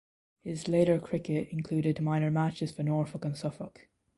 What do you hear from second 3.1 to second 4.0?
and Suffolk.